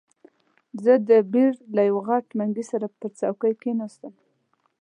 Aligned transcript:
زه 0.83 0.93
د 1.09 1.11
بیر 1.33 1.53
له 1.75 1.81
یوه 1.89 2.01
غټ 2.07 2.25
منګي 2.37 2.65
سره 2.71 2.85
پر 2.99 3.09
چوکۍ 3.19 3.53
کښېناستم. 3.59 4.13